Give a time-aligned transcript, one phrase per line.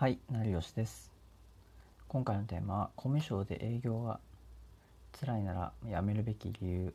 [0.00, 1.12] はい、成吉です。
[2.08, 4.18] 今回のテーマは、コミュ障で営業が
[5.20, 6.92] 辛いなら辞めるべき理由っ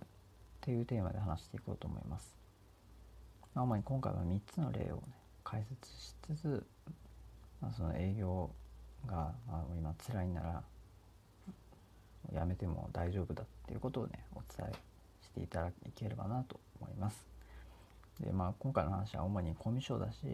[0.61, 2.35] ていうテーマで話していこうと思います。
[3.53, 5.01] ま主に今回は3つの例を、ね、
[5.43, 6.65] 解説しつつ、
[7.61, 8.49] まあ、その営業
[9.05, 10.63] が、まあ、今辛いなら
[12.33, 14.73] 辞めても大丈夫だっていうことをね、お伝え
[15.23, 17.23] していただければなと思います。
[18.19, 20.25] で、まあ今回の話は主にコミュ障だし、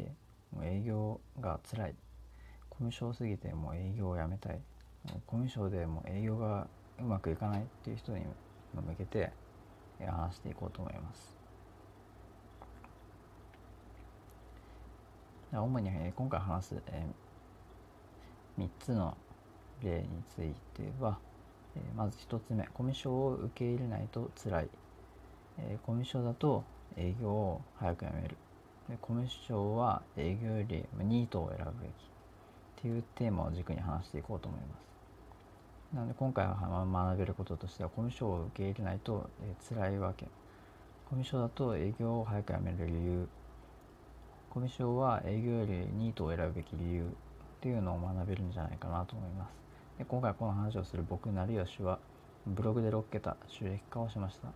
[0.63, 1.95] 営業が辛い。
[2.81, 4.59] コミュ障すぎてもう営業をやめたい。
[5.27, 6.65] コミュ障でも営業が
[6.99, 8.25] うまくいかないっていう人に
[8.73, 9.31] 向けて
[10.04, 11.37] 話していこうと思います。
[15.54, 16.75] 主に今回話す
[18.57, 19.15] 3つの
[19.83, 21.19] 例については
[21.95, 24.69] まず1つ目コミュ障を受け入れないと辛い。
[25.85, 26.63] コミュ障だと
[26.97, 28.35] 営業を早くやめる。
[29.01, 32.11] コミュ障は営業よりニートを選ぶべき。
[32.81, 35.95] っていうテーマを軸に話していこうと思います。
[35.95, 40.25] なので今回は学べることとしてはコミュ障を受け入れないと、えー、辛いわけ。
[41.07, 43.27] コミュ障だと営業を早く辞める理由。
[44.49, 47.05] コミュ障は営業よりニートを選ぶべき理由っ
[47.61, 49.51] ていうのを学べるんじゃないかなと思います。
[49.99, 51.99] で今回この話をする僕成吉は
[52.47, 54.47] ブログで6桁収益化をしました。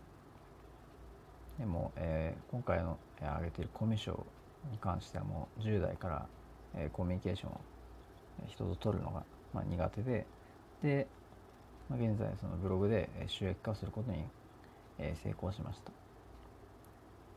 [1.60, 4.24] でも、えー、今回の、えー、挙げているコミュ障
[4.72, 6.26] に関してはもう10代から、
[6.74, 7.62] えー、コミュニケーションを
[8.48, 10.26] 人と取るのが、まあ、苦手で
[10.84, 11.08] で、
[11.90, 14.24] まあ、現在そのブログで収益化することに、
[15.00, 15.92] えー、成功しました、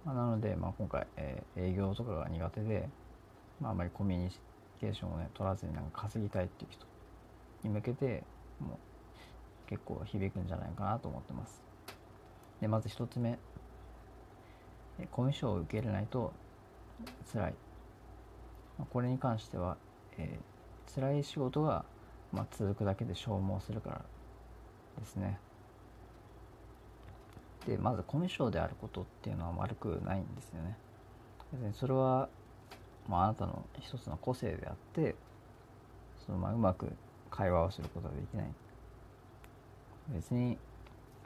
[0.05, 2.89] まあ、なので、まあ、今回、えー、営業とかが苦手で、
[3.61, 4.31] まあ、あまりコミュニ
[4.81, 6.87] ケーションをね取らずになんか稼ぎたいっていう人
[7.65, 8.25] に向けて
[8.61, 11.63] もう結構響くんじゃないかなと思ってます。
[12.61, 13.39] でまず一つ目。
[14.99, 16.33] えコミュ障を受け入れないと
[17.33, 17.55] 辛い。
[18.79, 19.77] まあこれに関しては、
[20.17, 20.58] えー、
[20.95, 21.85] 辛い仕事が、
[22.33, 24.05] まあ、続くだけで消耗するから
[24.99, 25.39] ですね。
[27.67, 30.77] でまずコミュ障であることっていうのは悪くないんですよね。
[31.53, 32.29] 別にそれは、
[33.09, 35.15] まあ、あなたの一つの個性であって
[36.25, 36.91] そのまあうまく
[37.31, 38.47] 会話をすることができない。
[40.09, 40.57] 別に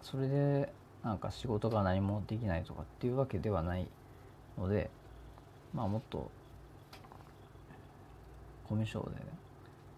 [0.00, 0.72] それで
[1.04, 3.87] なんか仕事が何もできないとかっていうわけではない
[4.58, 4.91] ので
[5.72, 6.31] まあもっと
[8.69, 9.26] コミュ障で、ね、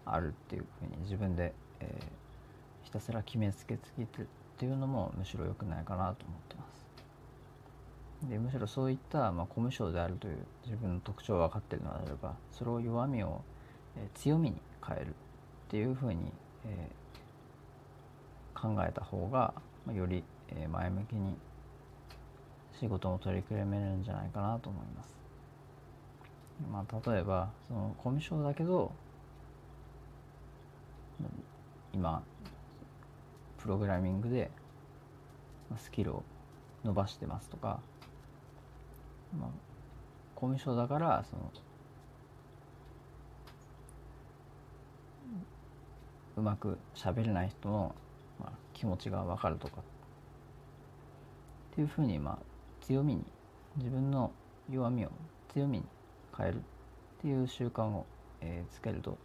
[0.05, 4.25] あるっていうふうに自分で、えー、ひたすら決めつけつけてっ
[4.57, 6.85] ていうのもむしろ良くないかなと思ってます。
[8.29, 13.41] でむしろそういった、まあ、コミュ障であるという自分の特徴が分かっているのであればそれを弱みを、
[13.97, 15.11] えー、強みに変えるっ
[15.69, 16.31] ていうふうに、
[16.65, 19.53] えー、考えた方が、
[19.85, 21.35] まあ、より、えー、前向きに
[22.79, 25.15] 仕事も取り組めるんじゃないかなと思います。
[26.71, 28.93] まあ、例えばそのコミュ障だけど
[31.95, 32.21] 今
[33.57, 34.51] プログラミングで
[35.77, 36.23] スキルを
[36.83, 37.79] 伸ばしてますとか、
[39.39, 39.49] まあ、
[40.35, 41.51] コミュ障だからその
[46.35, 47.95] うまく喋れない人の、
[48.39, 49.81] まあ、気持ちが分かるとか。
[51.71, 52.37] っていうふうに、まあ、
[52.85, 53.23] 強みに
[53.77, 54.31] 自分の
[54.69, 55.11] 弱みを
[55.53, 55.85] 強みに
[56.37, 56.59] 変えるっ
[57.21, 58.05] ていう習慣を、
[58.41, 59.17] えー、つけると、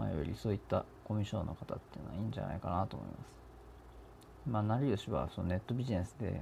[0.00, 3.40] まあ、よりそういったコミュ障の方っていうのはいいんじゃないかなと思います。
[4.48, 6.40] まあ、成吉はそのネットビジネスで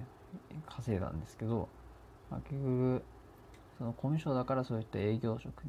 [0.68, 1.68] 稼いだんですけど、
[2.30, 3.02] まあ、結局
[3.76, 5.64] そのコミュ障だからそういった営業職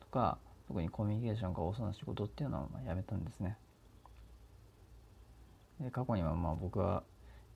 [0.00, 3.56] とか特にコミュニケーションが多そうな仕事っていうのはまあやめたんですね。
[5.80, 7.04] で過去にはまあ僕は、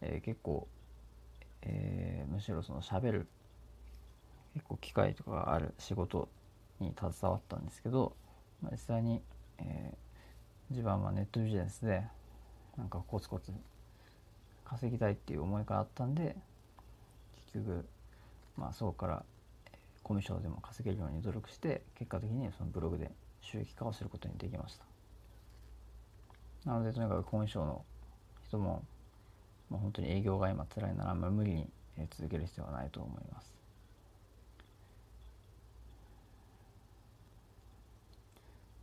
[0.00, 0.68] えー、結構、
[1.62, 3.26] えー、むしろその喋る
[4.54, 6.28] 結構機会とかがある仕事
[6.78, 8.14] に携わったんですけど、
[8.62, 9.22] まあ、実際に、
[9.60, 12.02] えー、自分はネットビジネスで
[12.76, 13.52] なんかコツコツ
[14.64, 16.36] 稼ぎたいっていう思いがあったんで
[17.52, 17.84] 結局
[18.56, 19.24] まあそこから
[20.02, 23.10] コミュ障でも稼げるように努力して結果的にそのブログで
[23.42, 24.84] 収益化をすることにできました。
[26.64, 27.84] なのでとにかくコミュ障の
[28.46, 28.82] 人も、
[29.70, 31.66] まあ、本当に営業が今辛いなら、まあ、無理に
[32.10, 33.59] 続ける必要はないと思います。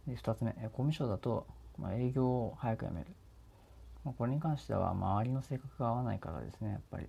[0.07, 1.45] で2つ目えコミュ障だと、
[1.77, 3.07] まあ、営業を早く辞める、
[4.05, 7.07] まあ、これに関しては周りの性格が合わないからですねやっぱり。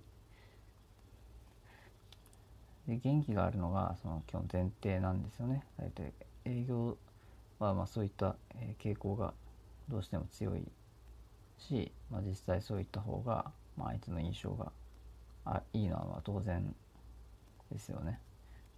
[2.87, 5.63] で元気があるのがその基本前提なんですよね。
[5.77, 6.11] 大体
[6.45, 6.97] 営業
[7.59, 8.35] はまあそういった
[8.81, 9.33] 傾向が
[9.89, 10.63] どうしても強い
[11.59, 14.71] し、まあ、実際そういった方が、まあ、相手の印象が
[15.45, 16.73] あいいのは当然
[17.71, 18.19] ですよね。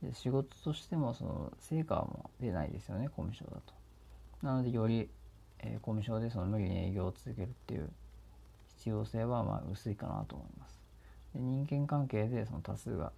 [0.03, 3.80] で仕事としてもその成果も出ないですよねコミュ障だと。
[4.41, 5.09] なのでより、
[5.59, 7.89] えー、コミュ障でその無理に営業を続けるっていう
[8.77, 10.79] 必要性はまあ薄いかなと思います。
[11.33, 13.11] で人間関係でその多数が、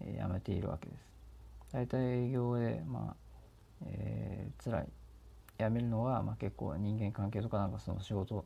[0.00, 1.12] えー、辞めているわけです。
[1.72, 3.16] 大体営業でまあ、
[3.86, 4.88] えー、辛い。
[5.58, 8.44] 辞めるのは、まあ、結構人間関係とかなんかその仕事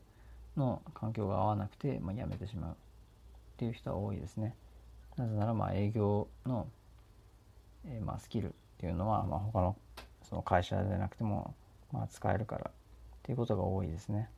[0.57, 2.75] の環境が合わなくて、まあ、辞めてしまうっ
[3.57, 4.55] ていう人は多いですね。
[5.17, 6.67] なぜならまあ営業の、
[7.87, 9.77] えー、まあスキルっていうのは、まあ、他の
[10.29, 11.55] その会社でなくても、
[11.93, 12.73] まあ、使えるからっ
[13.23, 14.31] ていうことが多いですね。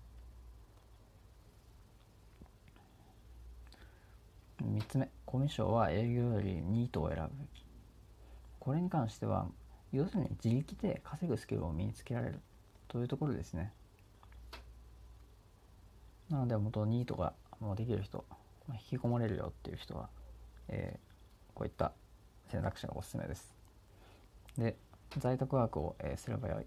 [4.62, 7.30] 3つ目コミュ障は営業よりニートを選ぶ
[8.58, 9.46] これに関しては
[9.92, 12.40] 要するに自力で稼ぐスキルを身につけられる。
[12.88, 13.72] というところですね。
[16.30, 18.24] なので元ニートがもうできる人
[18.72, 20.08] 引きこもれるよっていう人は、
[20.68, 21.92] えー、こういった
[22.50, 23.54] 選択肢がおすすめです。
[24.56, 24.76] で
[25.18, 26.66] 在宅ワークを、えー、すればよい、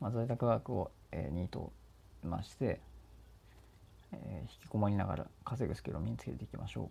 [0.00, 1.72] まあ、在宅ワークを、えー、ニート
[2.22, 2.80] まして、
[4.12, 6.90] えー、引きこもりながら稼ぐスキルを身につけていきましょ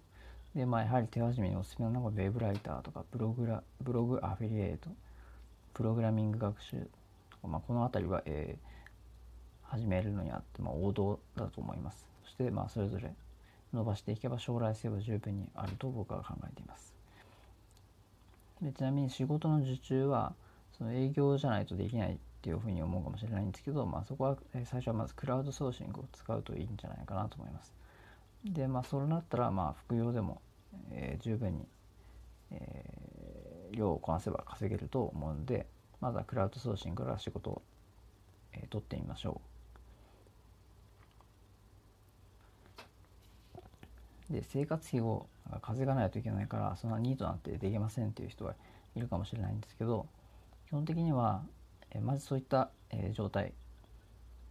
[0.56, 0.57] う。
[0.57, 4.89] でまあやはり手始めにおすすめなのがウェブライターとかブログラブログアフィリエイト
[5.74, 6.77] プログラミング学習
[7.30, 12.07] とか、まあ、この辺りは、えー、始めるのにあって、まあ、王道だと思います。
[12.24, 13.13] そしてまあそれぞれ
[13.74, 16.94] 伸ばしていけば将来性は十分にあると僕は考えています。
[18.62, 20.33] でちなみに仕事の受注は
[20.77, 22.18] その営業じゃないとできない
[22.48, 27.76] っていうふうに思うかもしれないんですけど、まあ、そこは最初はまずクラウドソーシングを使うといいんじゃないかなと思います。
[28.46, 30.42] でまあそれだったらまあ副業でも、
[30.92, 31.68] えー、十分に、
[32.52, 35.66] えー、量をこなせば稼げると思うので
[36.00, 37.62] まずはクラウドソーシングから仕事を、
[38.54, 39.42] えー、取ってみましょ
[44.30, 44.34] う。
[44.34, 45.28] で生活費を
[45.62, 48.56] 稼がないといけないからそんなニートなんてできませんっていう人は
[48.96, 50.06] いるかもしれないんですけど
[50.68, 51.44] 基本的には
[51.92, 53.54] えまずそういった、え状態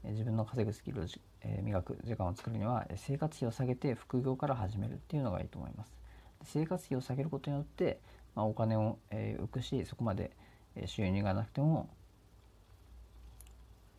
[0.04, 1.06] 自分の稼ぐスキルを、
[1.42, 5.92] え磨く時間を作るには生活費を下げて副業から始めるっていうのがいいと思います。
[6.44, 8.00] 生活費を下げることによって、
[8.34, 10.30] まあ、お金を、え浮くしそこまで
[10.86, 11.88] 収入がなくても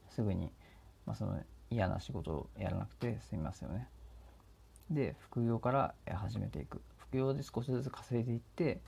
[0.10, 0.51] すぐに、
[1.06, 3.88] まあ、その嫌な仕事をやらなくて済みますよね。
[4.90, 6.81] で副業から始めていく。
[6.98, 8.81] 副業で少しずつ稼いでいって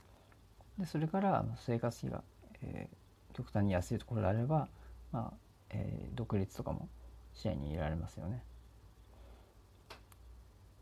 [0.77, 2.23] でそれから生活費が、
[2.61, 2.95] えー、
[3.33, 4.67] 極端に安いところであれば、
[5.11, 5.33] まあ
[5.71, 6.87] えー、独立とかも
[7.33, 8.43] 視野に入れられますよね。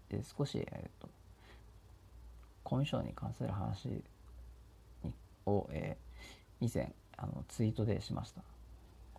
[0.09, 1.09] で少し、えーと、
[2.63, 3.89] コミュ障に関する話
[5.03, 5.13] に
[5.45, 8.41] を、えー、以前あのツイートでしました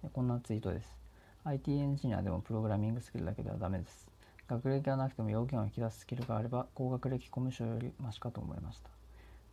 [0.03, 0.09] で。
[0.13, 0.99] こんなツイートです。
[1.45, 4.09] IT エンジニアでもプログラミングスキルだけではダメです。
[4.49, 8.89] 学歴がなくても要件を引き出すスキルがあれば高学歴コミュ障よりマシかと思いました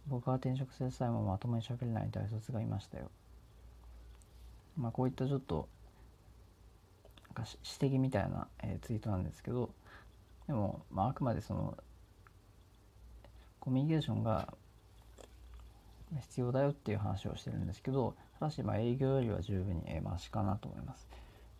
[0.07, 3.11] 僕は転職する際もまともに喋れない大卒がいましたよ
[4.77, 5.67] まあこういったちょっと
[7.81, 9.69] 指摘みたいな、えー、ツイートなんですけど
[10.47, 11.77] でも、まあ、あくまでその
[13.59, 14.53] コミュニケーションが
[16.21, 21.07] 必要だよっていう話をしてるんですけどただしまあ営業よりは十分に、えー、マシかなと思います。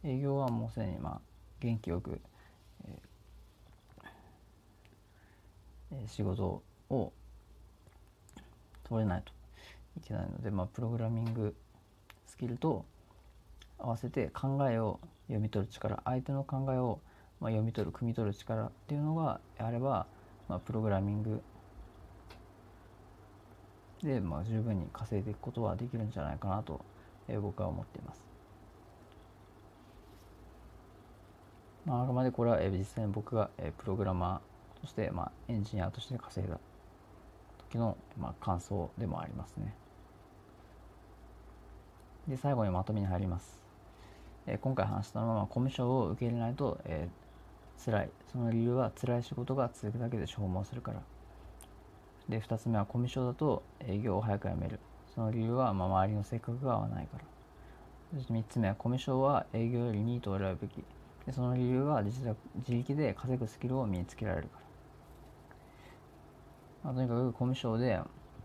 [0.04, 1.22] 営業はもうすでにまあ
[1.60, 2.22] 元気よく、
[2.86, 3.16] えー
[6.08, 7.14] 仕事を
[8.84, 9.32] 取れないと
[9.98, 11.56] いけないので、まあ、プログラミング
[12.28, 12.86] スキルと
[13.78, 17.00] 合わせて考えを読み取る力相手の考えを
[17.40, 20.08] まあ読み取る汲み取る力っていうのがあれば、
[20.48, 21.42] まあ、プログラミング
[24.04, 26.86] で、まあ、十分に稼いでいくことはできるんじゃないかなと、
[27.28, 28.24] え、僕は思っています。
[31.86, 36.60] まあ、あくまでこれは、え、実際に僕が、え、プログラマーそして、まあ、エンジニアとして稼いだ
[37.58, 39.74] 時の、まあ、感想でもありますね。
[42.28, 43.65] で、最後にまとめに入ります。
[44.48, 48.10] え、今回話したのは、コミュ障を受け入れないと、えー、辛い。
[48.32, 51.02] その理由は辛い仕事が続くだけで消耗するから。
[52.30, 54.80] で、2つ目はコミュ障だと営業を早く辞める。
[55.14, 57.24] その理由は、まあ、周りの性格が合わないから。
[58.14, 60.84] そして3つ目はコミュ障は営業よりニートを選ぶべき。
[61.26, 62.22] でその理由は自
[62.68, 64.66] 力で稼ぐスキルを身につけられるから。
[66.86, 68.00] まあ、とにかくコミュ障で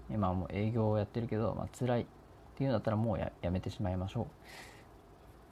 [0.08, 2.06] 今はもう営業をやってるけど、まあ辛いっ
[2.56, 4.26] ていうんだったらもうややめてしまいましょう、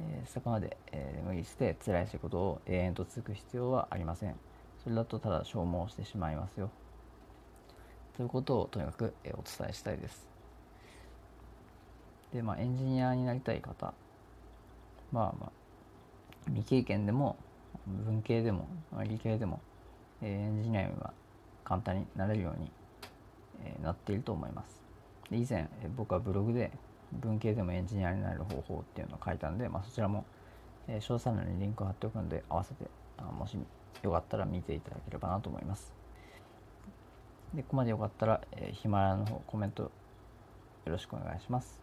[0.01, 4.35] えー、そこまで、えー、無理して辛い仕事を永遠と続く必要はありません。
[4.83, 6.71] それだとただ消耗してしまいますよ。
[8.17, 10.27] ということをとにかく、えー、お伝えしたいです。
[12.33, 13.93] でまあエンジニアになりたい方。
[15.11, 15.53] まあまあ
[16.47, 17.37] 未経験でも
[17.87, 18.69] 文系でも
[19.05, 19.61] 理系でも、
[20.23, 21.13] えー、エンジニアには
[21.65, 22.71] 簡単になれるように、
[23.63, 24.83] えなっていると思います。
[25.31, 26.71] で以前、え僕はブログで
[27.13, 30.25] 文系でもエンジニアになる方法っていうのを書いたんで、まあ、そちらも、
[30.87, 32.85] えー、詳細欄にリンクを貼っておくので合わせて
[33.17, 33.57] あもし
[34.03, 35.93] よかったら見ていただければなと思います。
[37.55, 39.91] でここまでよかったら、え、ヒマラヤの方コメントよ
[40.87, 41.81] ろしくお願いします。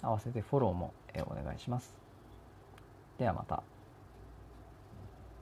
[0.00, 1.94] 合わせてフォローも、えー、お願いします。
[3.18, 3.71] ではまた。